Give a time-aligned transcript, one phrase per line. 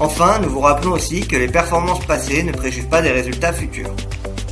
[0.00, 3.92] Enfin, nous vous rappelons aussi que les performances passées ne préjugent pas des résultats futurs.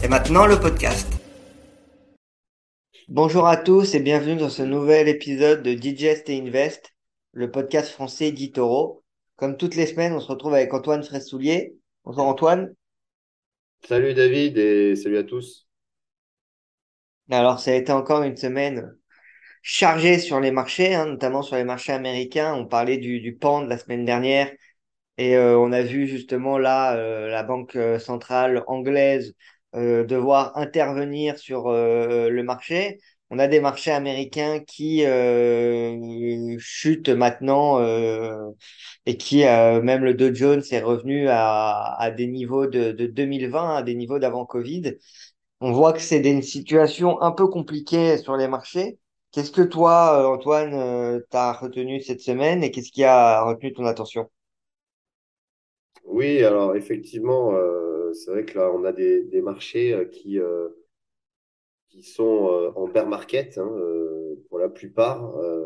[0.02, 1.06] Et maintenant, le podcast.
[3.06, 6.96] Bonjour à tous et bienvenue dans ce nouvel épisode de Digest et Invest,
[7.30, 9.04] le podcast français d'Itoro.
[9.36, 11.76] Comme toutes les semaines, on se retrouve avec Antoine Fraissoulier.
[12.04, 12.74] Bonjour Antoine.
[13.86, 15.68] Salut David et salut à tous.
[17.30, 18.96] Alors, ça a été encore une semaine
[19.62, 22.52] chargée sur les marchés, hein, notamment sur les marchés américains.
[22.52, 24.50] On parlait du, du de la semaine dernière
[25.18, 29.34] et euh, on a vu justement là euh, la Banque euh, centrale anglaise
[29.74, 32.98] devoir intervenir sur le marché.
[33.28, 35.02] On a des marchés américains qui
[36.58, 37.78] chutent maintenant
[39.06, 43.76] et qui, même le Dow Jones, est revenu à, à des niveaux de, de 2020,
[43.76, 44.94] à des niveaux d'avant Covid.
[45.60, 48.98] On voit que c'est des situations un peu compliquées sur les marchés.
[49.32, 53.86] Qu'est-ce que toi, Antoine, euh, t'as retenu cette semaine et qu'est-ce qui a retenu ton
[53.86, 54.30] attention?
[56.06, 60.38] Oui, alors effectivement, euh, c'est vrai que là, on a des, des marchés euh, qui,
[60.38, 60.68] euh,
[61.88, 65.62] qui sont euh, en bear market hein, euh, pour la plupart, euh,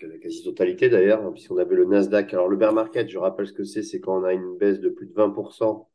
[0.00, 2.32] la quasi-totalité d'ailleurs, hein, puisqu'on avait le Nasdaq.
[2.34, 4.80] Alors le bear market, je rappelle ce que c'est, c'est quand on a une baisse
[4.80, 5.88] de plus de 20%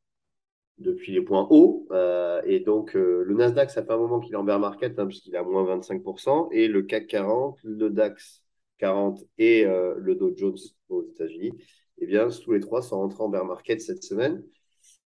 [0.79, 1.87] depuis les points hauts.
[1.91, 4.99] Euh, et donc, euh, le Nasdaq, ça fait un moment qu'il est en bear market,
[4.99, 6.49] hein, puisqu'il est à moins 25%.
[6.51, 8.43] Et le CAC 40, le DAX
[8.79, 10.57] 40 et euh, le Dow Jones
[10.89, 11.53] aux États-Unis,
[12.03, 14.43] eh bien, tous les trois sont rentrés en bear market cette semaine.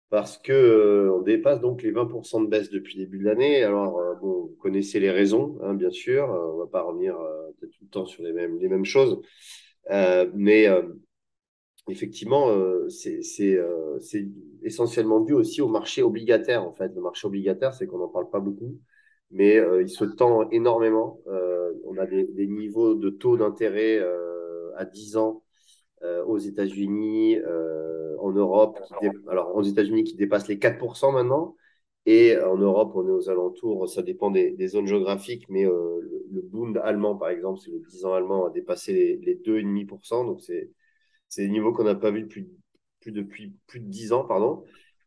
[0.09, 3.63] Parce que euh, on dépasse donc les 20% de baisse depuis le début de l'année.
[3.63, 6.29] Alors, euh, bon, vous connaissez les raisons, hein, bien sûr.
[6.29, 7.17] on va pas revenir
[7.59, 9.21] tout le temps sur les mêmes, les mêmes choses.
[9.89, 10.67] mais
[11.87, 13.99] effectivement, euh, c'est euh,
[14.63, 16.63] essentiellement dû aussi au marché obligataire.
[16.63, 18.77] En fait, le marché obligataire, c'est qu'on n'en parle pas beaucoup,
[19.31, 21.21] mais euh, il se tend énormément.
[21.27, 25.42] Euh, on a des, des, niveaux de taux d'intérêt euh, à 10 ans euh,
[26.27, 27.37] aux États-Unis,
[28.19, 31.55] en Europe, qui alors aux États-Unis qui dépassent les 4% maintenant.
[32.05, 36.41] Et en Europe, on est aux alentours, ça dépend des, zones géographiques, mais le, le
[36.41, 40.25] Bund allemand, par exemple, c'est le 10 ans allemand, a dépassé les, les 2,5%.
[40.25, 40.69] Donc, c'est
[41.37, 42.49] des niveaux qu'on n'a pas vus depuis,
[42.99, 44.63] plus depuis plus de 10 ans, pardon.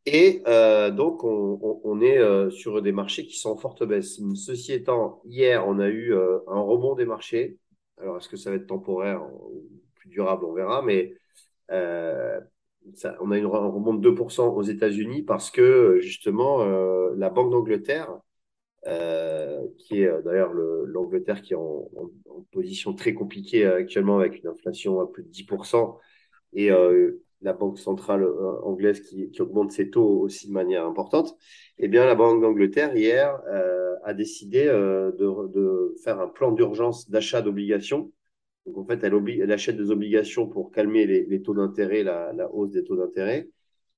[0.06, 4.20] Et euh, donc, on, on, est euh, sur des marchés qui sont en forte baisse.
[4.36, 7.58] Ceci étant, hier, on a eu euh, un rebond des marchés.
[7.98, 9.22] Alors, est-ce que ça va être temporaire?
[10.06, 10.82] Durable On verra.
[10.82, 11.14] Mais
[11.70, 12.40] euh,
[12.94, 17.30] ça, on a une, un rebond de 2% aux États-Unis parce que, justement, euh, la
[17.30, 18.20] Banque d'Angleterre,
[18.86, 21.88] euh, qui est d'ailleurs l'Angleterre qui est en,
[22.52, 25.98] position très compliquée actuellement avec une inflation à plus de 10%,
[26.52, 26.70] et
[27.42, 28.26] la Banque centrale
[28.62, 31.36] anglaise qui, augmente ses taux aussi de manière importante,
[31.78, 33.40] eh bien, la Banque d'Angleterre, hier,
[34.04, 38.12] a décidé de, faire un plan d'urgence d'achat d'obligations.
[38.66, 42.70] Donc, en fait, elle, elle, achète des obligations pour calmer les, taux d'intérêt, la, hausse
[42.70, 43.48] des taux d'intérêt.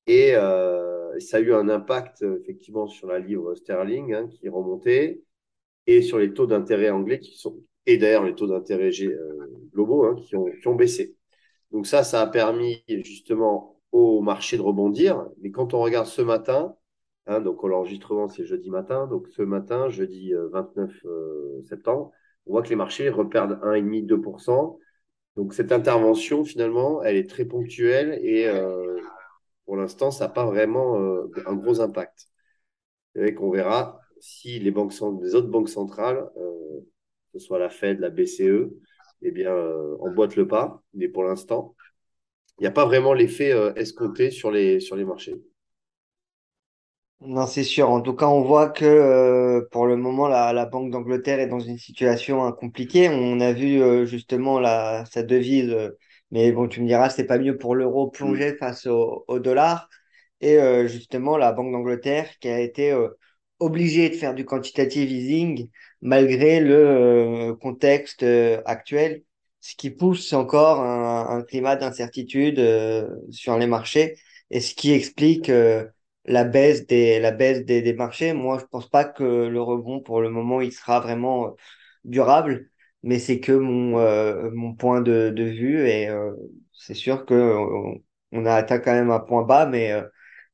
[0.06, 5.22] Et euh, ça a eu un impact, effectivement, sur la livre sterling hein, qui remontée
[5.88, 10.04] et sur les taux d'intérêt anglais qui sont, et d'ailleurs les taux d'intérêt euh, globaux
[10.04, 11.16] hein, qui, ont, baissé.
[11.72, 15.26] Donc ça, ça a permis justement au marché de rebondir.
[15.40, 16.76] Mais quand on regarde ce matin,
[17.26, 22.12] hein, donc l'enregistrement c'est jeudi matin, donc ce matin, jeudi 29 euh, euh, septembre,
[22.48, 24.78] on voit que les marchés reperdent 1,5-2%.
[25.36, 28.98] Donc cette intervention, finalement, elle est très ponctuelle et euh,
[29.68, 32.28] pour l'instant, ça n'a pas vraiment euh, un gros impact.
[33.16, 36.80] Et qu'on verra si les autres banques centrales, euh,
[37.32, 38.70] que ce soit la Fed, la BCE,
[39.20, 40.82] eh bien, euh, emboîte le pas.
[40.94, 41.76] Mais pour l'instant,
[42.58, 45.38] il n'y a pas vraiment l'effet escompté sur les, sur les marchés.
[47.20, 47.90] Non, c'est sûr.
[47.90, 51.48] En tout cas, on voit que euh, pour le moment, la, la Banque d'Angleterre est
[51.48, 53.08] dans une situation hein, compliquée.
[53.08, 55.90] On a vu euh, justement la, sa devise, euh,
[56.30, 58.56] mais bon, tu me diras, c'est pas mieux pour l'euro plonger mmh.
[58.58, 59.88] face au, au, dollar.
[60.40, 62.94] Et euh, justement, la Banque d'Angleterre qui a été
[63.58, 65.68] obligée de faire du quantitative easing
[66.00, 66.74] malgré le
[67.50, 69.24] euh, contexte euh, actuel,
[69.60, 74.16] ce qui pousse encore un, un climat d'incertitude euh, sur les marchés
[74.50, 75.50] et ce qui explique
[76.28, 78.32] la baisse des la baisse des, des, marchés.
[78.32, 81.56] Moi, je pense pas que le rebond pour le moment il sera vraiment
[82.04, 82.70] durable,
[83.02, 86.32] mais c'est que mon euh, mon point de, de vue et euh,
[86.72, 87.34] c'est sûr que
[88.32, 89.92] on, a atteint quand même un point bas, mais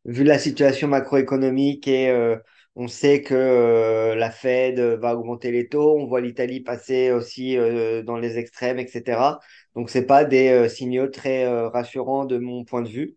[0.04, 2.36] vu la situation macroéconomique et euh,
[2.76, 7.56] on sait que euh, la Fed va augmenter les taux, on voit l'Italie passer aussi
[7.56, 9.40] euh, dans les extrêmes, etc.
[9.74, 13.16] Donc c'est pas des euh, signaux très euh, rassurants de mon point de vue.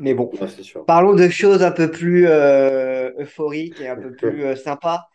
[0.00, 0.86] Mais bon, Ouais, c'est sûr.
[0.86, 5.08] parlons de choses un peu plus euh, euphoriques et un peu plus euh, sympas.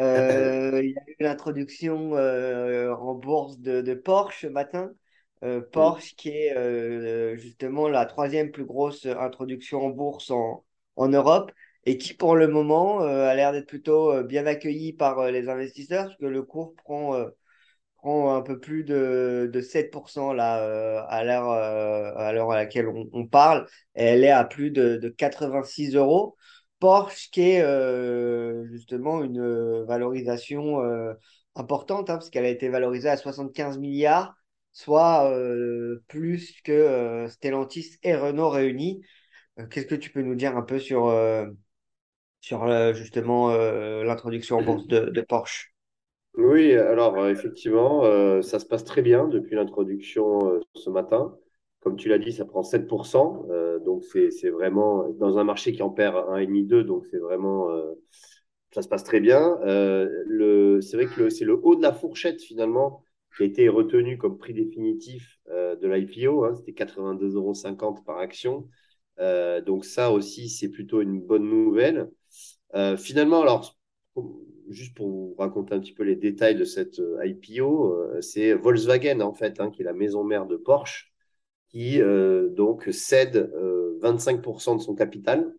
[0.00, 4.92] Euh, il y a eu l'introduction en bourse de, de Porsche ce matin.
[5.72, 10.64] Porsche qui est justement la troisième plus grosse introduction en bourse en,
[10.96, 11.52] en Europe
[11.84, 16.16] et qui pour le moment a l'air d'être plutôt bien accueilli par les investisseurs parce
[16.18, 17.16] que le cours prend
[18.02, 22.56] prend un peu plus de, de 7% là, euh, à l'heure euh, à l'heure à
[22.56, 23.66] laquelle on, parle.
[23.94, 26.36] Et elle est à plus de, de 86 euros.
[26.80, 30.80] Porsche qui est euh, justement une valorisation
[31.54, 34.34] importante, hein, parce qu'elle a été valorisée à 75 milliards,
[34.72, 35.32] soit
[36.08, 39.02] plus que Stellantis et Renault réunis.
[39.70, 41.14] Qu'est-ce que tu peux nous dire un peu sur,
[42.40, 43.56] sur justement
[44.02, 45.71] l'introduction en bourse de Porsche?
[46.34, 51.36] Oui, alors euh, effectivement, euh, ça se passe très bien depuis l'introduction euh, ce matin.
[51.80, 53.44] Comme tu l'as dit, ça prend 7%.
[53.50, 57.04] euh, donc c'est vraiment dans un marché qui en perd un et demi 2 donc
[57.10, 57.92] c'est vraiment euh,
[58.72, 59.58] ça se passe très bien.
[59.64, 63.04] Euh, c'est vrai que c'est le haut de la fourchette finalement
[63.36, 66.44] qui a été retenu comme prix définitif de l'IPO.
[66.44, 68.68] Hein, c'était 82,50 euros par action.
[69.66, 72.10] Donc ça aussi, c'est plutôt une bonne nouvelle.
[72.98, 73.76] Finalement, alors,
[74.72, 78.54] juste pour vous raconter un petit peu les détails de cette euh, IPO, euh, c'est
[78.54, 81.12] Volkswagen, en fait, hein, qui est la maison mère de Porsche,
[81.68, 85.54] qui euh, donc cède euh, 25% de son capital.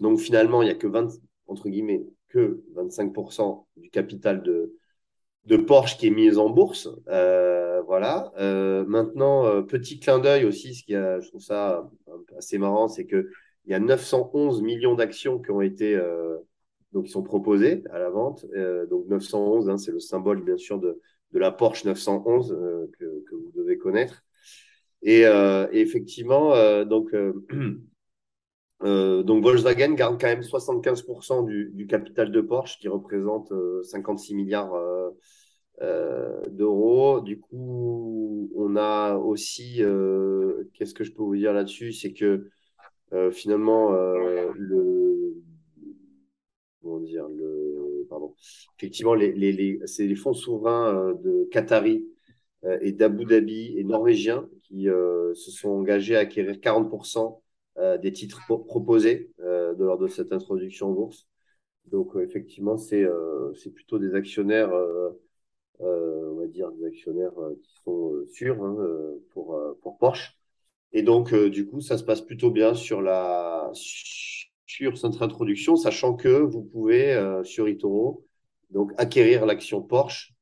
[0.00, 1.08] Donc finalement, il n'y a que 20,
[1.46, 4.74] entre guillemets, que 25% du capital de,
[5.44, 6.88] de Porsche qui est mis en bourse.
[7.86, 8.32] Voilà.
[8.86, 11.90] Maintenant, petit clin d'œil aussi, ce qui a, je trouve ça
[12.36, 13.30] assez marrant, c'est que
[13.64, 15.98] il y a 911 millions d'actions qui ont été
[16.92, 18.44] donc qui sont proposées à la vente.
[18.54, 21.00] Euh, donc 911, hein, c'est le symbole bien sûr de,
[21.32, 24.24] de la Porsche 911 euh, que, que, vous devez connaître.
[25.02, 27.32] Et, euh, et effectivement, euh, donc euh,
[28.82, 33.82] euh, donc Volkswagen garde quand même 75% du, du capital de Porsche, qui représente euh,
[33.84, 34.72] 56 milliards
[36.50, 37.20] d'euros.
[37.20, 39.80] Du coup, on a aussi,
[40.74, 42.48] qu'est-ce que je peux vous dire là-dessus, c'est que
[43.30, 45.17] finalement, le,
[47.00, 48.34] dire, le, pardon,
[48.78, 52.04] effectivement, les, c'est les fonds souverains euh, de Qatari
[52.64, 57.42] euh, et d'Abu Dhabi et norvégiens qui euh, se sont engagés à acquérir 40%
[57.78, 61.26] euh, des titres pro proposés euh, lors de cette introduction en bourse.
[61.86, 63.06] Donc, effectivement, c'est
[63.56, 64.70] c'est plutôt des actionnaires
[65.80, 67.32] on va dire, des actionnaires
[67.62, 68.76] qui sont sûrs hein,
[69.30, 70.36] pour, pour Porsche.
[70.92, 73.70] Et donc, du coup, ça se passe plutôt bien sur la
[74.68, 78.24] cette introduction, sachant que vous pouvez euh, sur eToro
[78.70, 80.34] donc acquérir l'action Porsche.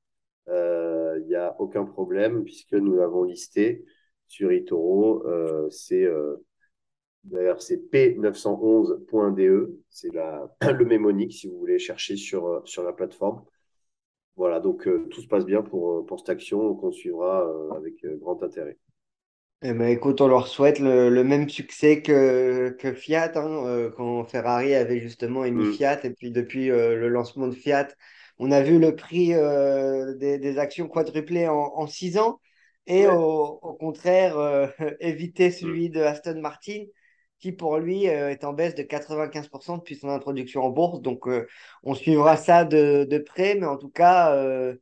[0.49, 3.85] Euh, Il n'y a aucun problème puisque nous l'avons listé
[4.27, 5.27] sur eToro.
[5.27, 6.37] Euh, c'est euh,
[7.25, 13.45] d'ailleurs c'est p911.de, c'est la le mémonique si vous voulez chercher sur sur la plateforme.
[14.37, 18.05] Voilà, donc euh, tout se passe bien pour, pour cette action qu'on suivra euh, avec
[18.05, 18.79] euh, grand intérêt.
[19.63, 23.91] Eh ben, écoute, on leur souhaite le, le même succès que, que Fiat, hein, euh,
[23.91, 25.67] quand Ferrari avait justement émis Mm.
[25.67, 26.05] Fiat.
[26.05, 27.89] Et puis depuis euh, le lancement de Fiat,
[28.39, 32.41] on a vu le prix euh, des, des actions quadrupler en, en six ans.
[32.87, 33.27] Et au, Ouais.
[33.63, 34.69] au contraire, euh,
[35.01, 35.77] éviter Mm.
[35.77, 36.85] celui de Aston Martin,
[37.41, 41.01] qui pour lui euh, est en baisse de 95% depuis son introduction en bourse.
[41.01, 41.47] Donc euh,
[41.83, 43.55] on suivra ça de, de près.
[43.57, 44.35] Mais en tout cas...
[44.37, 44.77] euh,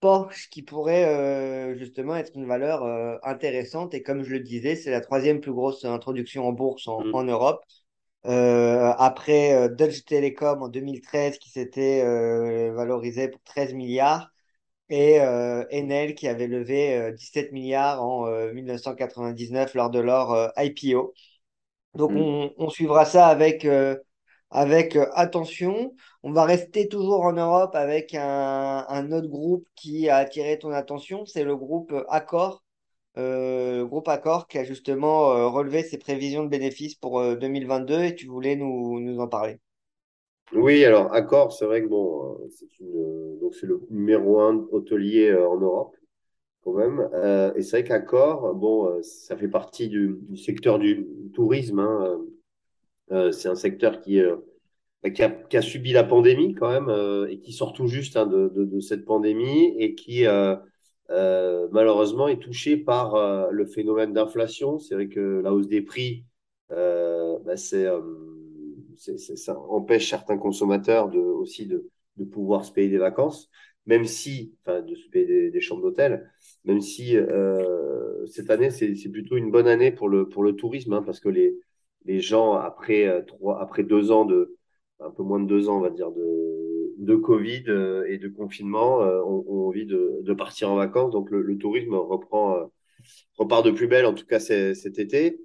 [0.00, 3.94] Porsche qui pourrait euh, justement être une valeur euh, intéressante.
[3.94, 7.24] Et comme je le disais, c'est la troisième plus grosse introduction en bourse en, en
[7.24, 7.26] Mm.
[7.26, 7.62] Europe.
[8.26, 12.02] Euh, après Deutsche Telekom en 2013 qui s'était
[12.72, 14.30] valorisé pour 13 milliards
[14.88, 21.14] et Enel qui avait levé euh, 17 milliards en euh, 1999 lors de leur IPO.
[21.94, 22.16] Donc Mm.
[22.16, 23.66] on, on suivra ça avec,
[24.50, 25.94] avec euh, attention.
[26.22, 31.26] On va rester toujours en Europe avec un, autre groupe qui a attiré ton attention,
[31.26, 32.62] c'est le groupe Accor.
[33.18, 38.02] Euh, groupe Accor qui a justement euh, relevé ses prévisions de bénéfices pour euh, 2022
[38.04, 39.58] et tu voulais nous, nous en parler.
[40.52, 45.30] Oui, alors Accor, c'est vrai que bon, euh, c'est une, euh, le numéro un hôtelier
[45.30, 45.96] euh, en Europe
[46.62, 47.08] quand même.
[47.14, 51.78] Euh, et c'est vrai qu'Accor, bon, euh, ça fait partie du, du secteur du tourisme.
[51.78, 52.20] hein.
[53.12, 54.36] Euh, c'est un secteur qui, euh,
[55.14, 58.16] qui a, qui a subi la pandémie quand même euh, et qui sort tout juste
[58.16, 60.24] hein, de, de, de cette pandémie et qui
[61.72, 64.78] malheureusement est touché par le phénomène d'inflation.
[64.78, 66.24] C'est vrai que la hausse des prix
[66.70, 67.86] bah, c'est,
[68.96, 73.50] ça empêche certains consommateurs de, aussi de, de pouvoir se payer des vacances,
[73.86, 76.30] même si, enfin, de se payer des, des chambres d'hôtel,
[76.64, 80.54] même si euh, cette année, c'est, c'est plutôt une bonne année pour le, pour le
[80.56, 81.56] tourisme, hein, parce que les,
[82.06, 84.56] les gens, après, euh, trois, après deux ans de,
[85.00, 88.28] un peu moins de deux ans, on va dire, de, de Covid euh, et de
[88.28, 91.12] confinement, euh, ont, envie de, de partir en vacances.
[91.12, 92.70] Donc, le, le tourisme reprend,
[93.36, 95.40] repart de plus belle, en tout cas cet été.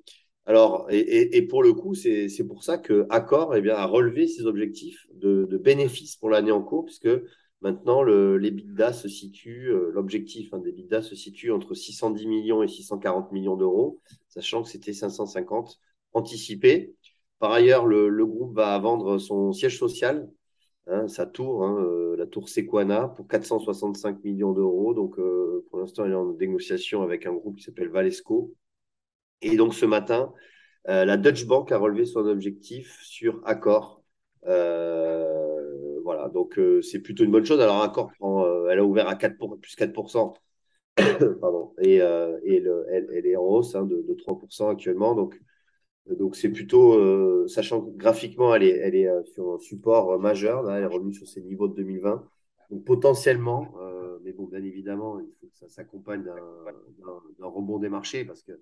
[0.46, 3.76] Alors, et, et, et pour le coup, c'est c'est pour ça que Accor eh bien,
[3.76, 7.10] a relevé ses objectifs de, de bénéfices pour l'année en cours, puisque
[7.62, 8.52] maintenant le, les
[8.92, 14.00] se situe, l'objectif hein, des EBITDA se situe entre 610 millions et 640 millions d'euros,
[14.30, 15.80] sachant que c'était 550
[16.14, 16.96] anticipé.
[17.40, 20.30] Par ailleurs, le, le groupe va vendre son siège social,
[20.88, 24.94] hein, sa tour, hein, euh, la tour Sequana, pour 465 millions d'euros.
[24.94, 28.54] Donc, euh, pour l'instant, il est en négociation avec un groupe qui s'appelle Valesco.
[29.42, 30.34] Et donc, ce matin,
[30.90, 34.04] euh, la Deutsche Bank a relevé son objectif sur Accor.
[34.48, 37.60] Euh, voilà, donc euh, c'est plutôt une bonne chose.
[37.62, 40.34] Alors, Accor, prend, euh, elle a ouvert à 4 pour, plus 4%,
[41.42, 45.16] pardon, et, et le, elle, elle, est en hausse hein, de, de 3% actuellement.
[45.16, 45.40] Donc,
[46.10, 50.12] donc c'est plutôt, euh, sachant que graphiquement, elle est, elle est euh, sur un support
[50.14, 52.28] euh, majeur, là, elle est revenue sur ses niveaux de 2020.
[52.70, 57.90] Donc potentiellement, euh, mais bon, bien évidemment, il faut que ça s'accompagne d'un rebond des
[57.90, 58.60] marchés parce que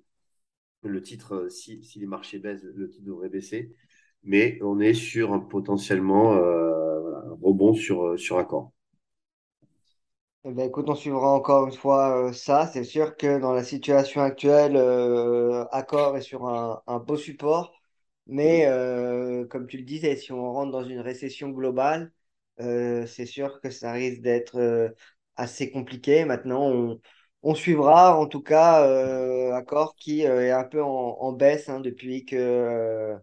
[0.83, 3.75] le titre, euh, si, si les marchés baissent, le titre devrait baisser.
[4.23, 8.71] Mais on est sur un potentiellement euh, voilà, rebond sur, sur accord.
[10.45, 12.65] Eh ben, écoute, on suivra encore une fois euh, ça.
[12.67, 17.73] C'est sûr que dans la situation actuelle, euh, Accor est sur un, un beau support.
[18.25, 22.13] Mais euh, comme tu le disais, si on rentre dans une récession globale,
[22.61, 24.89] euh, c'est sûr que ça risque d'être euh,
[25.35, 26.23] assez compliqué.
[26.25, 27.01] Maintenant, on,
[27.43, 30.87] on suivra en tout cas euh, Accor qui euh, est un peu en,
[31.19, 33.17] en baisse hein, depuis que euh,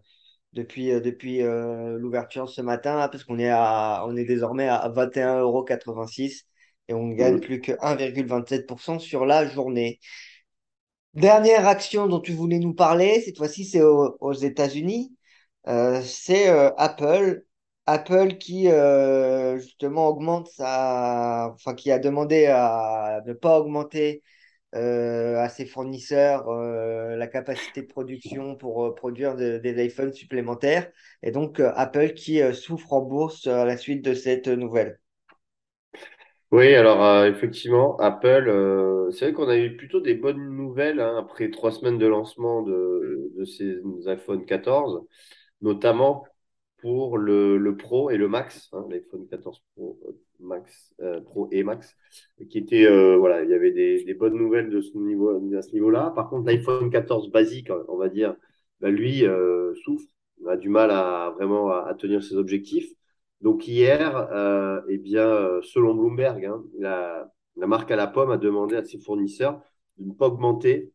[0.53, 4.67] depuis, euh, depuis euh, l'ouverture ce matin, là, parce qu'on est, à, on est désormais
[4.67, 6.46] à 21,86 euros
[6.87, 9.99] et on ne gagne plus que 1,27% sur la journée.
[11.13, 15.15] Dernière action dont tu voulais nous parler, cette fois-ci c'est au- aux États-Unis,
[15.67, 17.43] euh, c'est euh, Apple.
[17.87, 24.23] Apple qui euh, justement augmente sa, enfin qui a demandé à ne pas augmenter
[24.73, 30.91] à ses fournisseurs la capacité de production pour produire de- des iPhones supplémentaires.
[31.23, 34.99] Et donc, Apple qui souffre en bourse à la suite de cette nouvelle.
[36.51, 41.01] Oui, alors euh, effectivement, Apple, euh, c'est vrai qu'on a eu plutôt des bonnes nouvelles
[41.01, 45.05] hein, après trois semaines de lancement de, de ces iPhone 14,
[45.61, 46.25] notamment
[46.79, 51.49] pour le, le Pro et le Max, hein, l'iPhone 14 Pro, euh, Max, euh, Pro
[51.51, 51.95] et Max,
[52.49, 55.61] qui étaient, euh, voilà, il y avait des, des bonnes nouvelles de ce niveau, à
[55.61, 56.11] ce niveau-là.
[56.15, 58.35] Par contre, l'iPhone 14 basique, on va dire,
[58.81, 60.07] bah, lui euh, souffre,
[60.47, 62.89] a du mal à vraiment à, à tenir ses objectifs.
[63.41, 68.31] Donc hier, euh, eh bien, euh, selon Bloomberg, hein, la, la marque à la pomme
[68.31, 69.61] a demandé à ses fournisseurs
[69.97, 70.91] de ne pas augmenter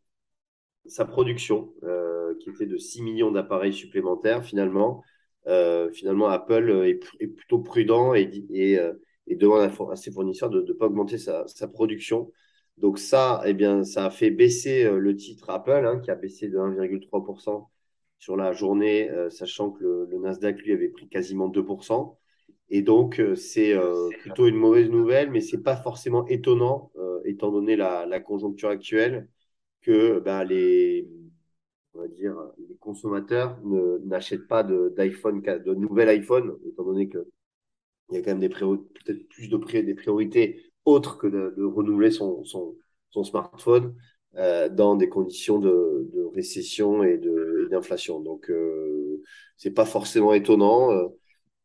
[0.87, 5.03] sa production, euh, qui était de 6 millions d'appareils supplémentaires finalement.
[5.47, 8.93] Euh, finalement, Apple est, plutôt prudent et, et, euh,
[9.27, 12.33] et demande à, ses fournisseurs de ne pas augmenter sa, sa, production.
[12.79, 16.15] Donc ça, eh bien, ça a fait baisser euh, le titre Apple, hein, qui a
[16.15, 17.69] baissé de 1,3%
[18.19, 22.19] sur la journée, sachant que le, le, Nasdaq, lui, avait pris quasiment 2%.
[22.73, 27.21] Et donc, euh, c'est euh, plutôt une mauvaise nouvelle, mais c'est pas forcément étonnant, euh,
[27.27, 29.29] étant donné la, la conjoncture actuelle
[29.83, 31.09] que ben, les,
[31.95, 32.37] on va dire,
[32.69, 33.59] les consommateurs
[34.05, 37.25] n'achètent pas d'iPhone, de, de nouvel iPhone, étant donné qu'il
[38.13, 41.65] y a quand même des peut-être plus de prix, des priorités autres que de, de
[41.65, 42.77] renouveler son, son,
[43.11, 43.95] son smartphone
[44.37, 47.19] euh, dans des conditions de, de récession et
[47.71, 48.21] d'inflation.
[48.21, 49.23] Donc, euh,
[49.57, 51.09] c'est pas forcément étonnant euh,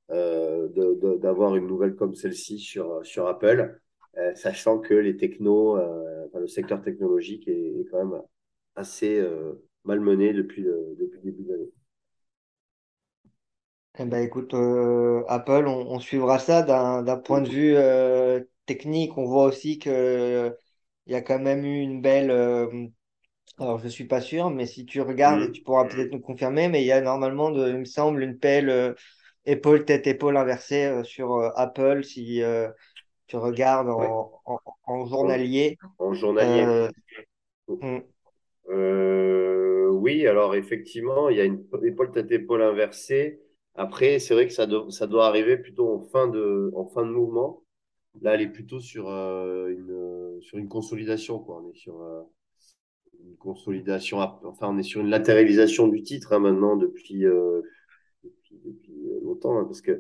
[0.09, 3.79] d'avoir une nouvelle comme celle-ci sur, sur Apple.
[4.17, 8.21] Euh, sachant que les technos, euh, enfin, le secteur technologique est, est, quand même
[8.75, 11.71] assez euh, malmené depuis le, depuis le début de l'année.
[13.99, 19.17] Eh ben, écoute, euh, Apple, on, on, suivra ça d'un point de vue euh, technique.
[19.17, 20.55] On voit aussi que
[21.07, 22.29] il y a quand même eu une belle.
[22.31, 22.87] Euh,
[23.59, 25.63] alors, je suis pas sûr, mais si tu regardes, tu Mmh.
[25.63, 28.69] pourras peut-être nous confirmer, mais il y a normalement, de, il me semble, une pelle
[28.69, 28.93] euh,
[29.47, 32.69] épaule tête épaule inversée euh, sur euh, Apple si euh,
[33.27, 34.31] tu regardes en,
[34.87, 35.77] En, journalier.
[35.99, 36.89] en journalier.
[38.69, 43.41] Euh, oui, alors effectivement, il y a une épaule tête épaule inversée.
[43.75, 47.05] Après, c'est vrai que ça, do- ça doit arriver plutôt en fin de, en fin
[47.05, 47.63] de mouvement.
[48.21, 51.61] Là, elle est plutôt sur, euh, une, sur une consolidation, quoi.
[51.63, 52.23] On est sur, euh,
[53.23, 54.19] une consolidation.
[54.19, 57.25] Enfin, on est sur une latéralisation du titre hein, maintenant depuis,
[59.37, 59.59] longtemps.
[59.59, 59.99] Hein, parce que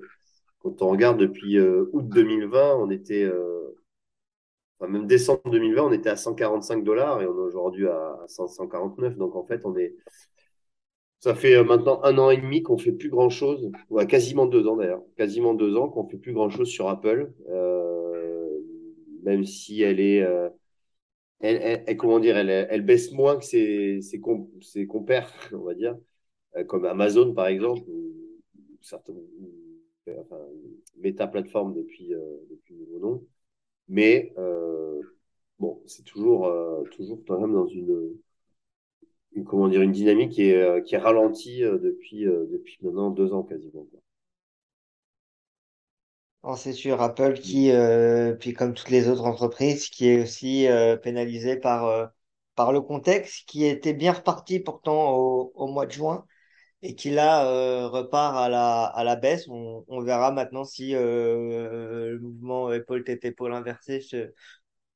[0.59, 3.23] quand on regarde depuis euh, août 2020, on était.
[3.23, 3.75] Euh,
[4.79, 9.17] enfin, même décembre 2020, on était à 145 dollars et on est aujourd'hui à 149.
[9.17, 9.95] Donc en fait, on est.
[11.19, 14.67] Ça fait maintenant un an et demi qu'on fait plus grand chose, ou quasiment deux
[14.67, 17.31] ans d'ailleurs, quasiment deux ans qu'on fait plus grand chose sur Apple,
[19.23, 20.23] même si elle est,
[21.39, 24.19] elle, comment dire, elle, elle baisse moins que ses, ses,
[24.87, 25.95] compères, on va dire,
[26.55, 27.83] euh, comme Amazon par exemple,
[28.93, 30.37] enfin,
[30.97, 33.23] Meta plateforme depuis, euh, depuis nouveau nom.
[33.87, 35.01] Mais euh,
[35.59, 38.17] bon, c'est toujours, euh, toujours quand même dans une,
[39.33, 43.43] une, comment dire, une dynamique qui est, qui est ralentie depuis, depuis maintenant deux ans
[43.43, 43.85] quasiment.
[46.43, 46.57] Quoi.
[46.57, 47.71] c'est sûr, Apple qui,
[48.39, 50.67] puis comme toutes les autres entreprises, qui est aussi
[51.03, 52.11] pénalisée par,
[52.55, 56.25] par le contexte, qui était bien reparti pourtant au, au mois de juin
[56.87, 59.49] et qui là euh, repart à la, à la baisse.
[59.49, 64.31] On, verra maintenant si euh, le mouvement épaule-tête-épaule inversé se,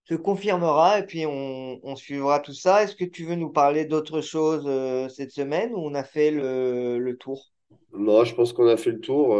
[0.05, 2.81] se confirmera et puis on, suivra tout ça.
[2.81, 6.31] Est-ce que tu veux nous parler d'autre chose euh, cette semaine ou on a fait
[6.31, 7.51] le, le tour?
[7.91, 9.36] Non, je pense qu'on a fait le tour.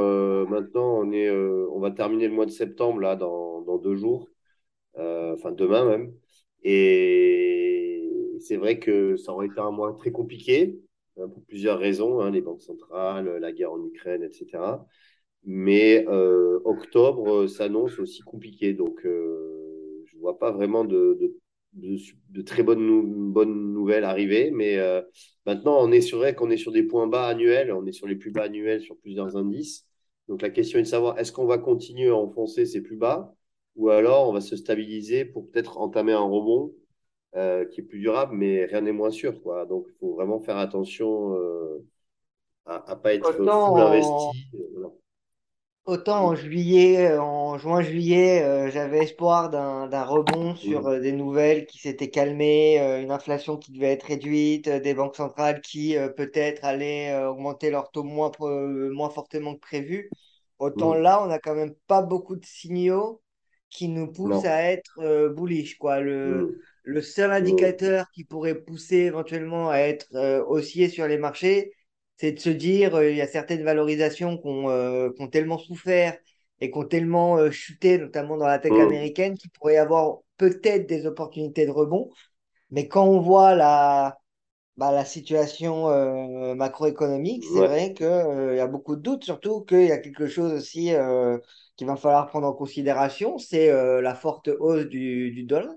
[0.50, 4.30] Maintenant, on est, on va terminer le mois de septembre là dans, dans deux jours,
[4.98, 6.14] enfin demain même.
[6.64, 10.82] Et c'est vrai que ça aurait été un mois très compliqué
[11.22, 14.86] hein, pour plusieurs raisons, hein, les banques centrales, la guerre en Ukraine, etc.
[15.44, 21.36] Mais euh, octobre s'annonce aussi compliqué, donc euh, je vois pas vraiment de,
[22.46, 24.52] très bonnes, nou bonnes nouvelles arriver.
[24.52, 25.02] Mais euh,
[25.46, 27.72] maintenant, on est sur qu'on est sur des points bas annuels.
[27.72, 29.88] On est sur les plus bas annuels sur plusieurs indices.
[30.28, 33.36] Donc la question est de savoir est-ce qu'on va continuer à enfoncer ces plus bas
[33.76, 36.74] ou alors on va se stabiliser pour peut-être entamer un rebond
[37.36, 39.42] euh, qui est plus durable, mais rien n'est moins sûr.
[39.42, 39.66] Quoi.
[39.66, 41.86] Donc il faut vraiment faire attention euh,
[42.66, 44.48] à ne pas être Autant full investi.
[45.86, 50.88] Autant en juillet, euh, en juin-juillet, euh, j'avais espoir d'un rebond sur Mm.
[50.88, 55.60] euh, des nouvelles qui s'étaient calmées, une inflation qui devait être réduite, des banques centrales
[55.62, 60.14] qui peut-être allaient augmenter leur taux moins, moins fortement que prévu.
[60.60, 60.94] Autant Mm.
[60.94, 63.22] là, on n'a quand même pas beaucoup de signaux
[63.72, 64.46] qui nous poussent Non.
[64.46, 66.00] à être bullish, quoi.
[66.00, 66.62] Le, Mm.
[66.84, 67.72] Le seul Mm.
[67.72, 71.74] indicateur qui pourrait pousser éventuellement à être euh, haussier sur les marchés,
[72.18, 75.28] c'est de se dire, euh, il y a certaines valorisations qui ont, euh, qui ont
[75.30, 76.18] tellement souffert
[76.60, 78.80] et qui ont tellement euh, chuté, notamment dans la tech Mm.
[78.80, 82.10] américaine, qu'il pourrait y avoir peut-être des opportunités de rebond.
[82.72, 84.18] Mais quand on voit la,
[84.78, 87.68] bah, la situation euh, macroéconomique, c'est Ouais.
[87.68, 90.94] vrai que, euh, y a beaucoup de doutes, surtout qu'il y a quelque chose aussi
[90.96, 91.38] euh,
[91.78, 95.74] qu'il va falloir prendre en considération, c'est la forte hausse du, du dollar.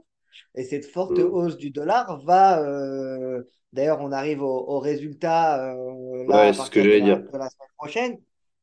[0.55, 1.21] Et cette forte Mm.
[1.21, 3.43] hausse du dollar va, euh,
[3.73, 7.23] d'ailleurs, on arrive au, au résultat euh, là Ouais, ce que de la, dire.
[7.33, 8.19] de la semaine prochaine.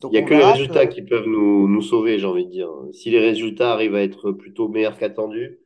[0.10, 2.45] Il Donc y a que les que résultats qui peuvent nous, nous sauver, j'ai envie
[2.45, 2.69] de dire.
[2.93, 5.60] Si les résultats arrivent à être plutôt meilleurs qu'attendus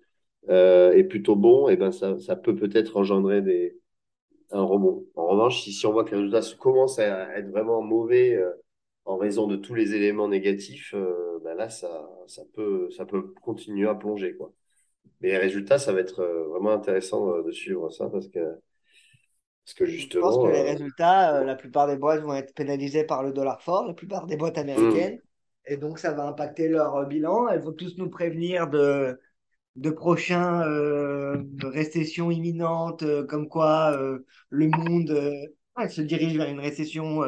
[0.50, 3.80] euh, et plutôt bons, et ben ça, ça peut peut-être engendrer des,
[4.52, 5.06] un rebond.
[5.16, 8.52] En revanche, si, si on voit que les résultats commencent à être vraiment mauvais euh,
[9.06, 13.34] en raison de tous les éléments négatifs, euh, ben là, ça, ça peut, ça peut
[13.42, 14.54] continuer à plonger, quoi.
[15.22, 18.40] Mais les résultats, ça va être euh, vraiment intéressant euh, de suivre ça parce que,
[18.40, 22.54] parce que je pense que justement, les euh, résultats, la plupart des boîtes vont être
[22.54, 25.20] pénalisées par le dollar fort, la plupart des boîtes américaines.
[25.68, 27.48] Et donc ça va impacter leur bilan.
[27.48, 29.20] Elles vont tous nous prévenir de
[29.76, 36.60] de prochains euh, récessions imminentes, comme quoi euh, le monde euh, se dirige vers une
[36.62, 37.22] récession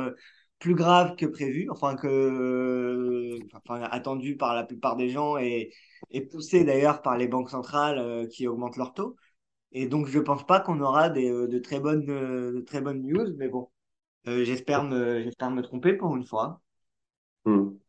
[0.59, 5.71] plus grave que prévu, enfin que euh, enfin, attendue par la plupart des gens et,
[6.11, 9.15] et poussée d'ailleurs par les banques centrales euh, qui augmentent leurs taux.
[9.73, 13.03] Et donc je pense pas qu'on aura des, euh, de très bonnes de très bonnes
[13.03, 13.69] news, mais bon,
[14.27, 16.61] euh, j'espère me j'espère me tromper pour une fois.
[17.45, 17.79] hum,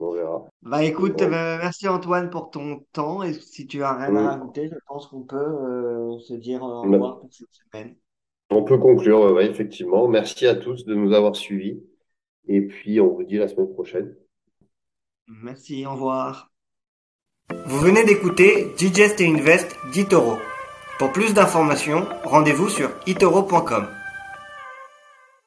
[0.00, 0.50] on verra.
[0.62, 4.32] Bah écoute, euh, merci Antoine pour ton temps et si tu as rien à Hum.
[4.32, 7.96] rajouter, je pense qu'on peut euh, se dire au revoir pour cette semaine.
[8.50, 10.06] On peut conclure, ouais, effectivement.
[10.06, 11.82] Merci à tous de nous avoir suivis.
[12.48, 14.14] Et puis, on vous dit la semaine prochaine.
[15.28, 16.52] Merci, au revoir.
[17.66, 20.38] Vous venez d'écouter Digest et Invest d'Itoro.
[20.98, 23.88] Pour plus d'informations, rendez-vous sur itoro.com.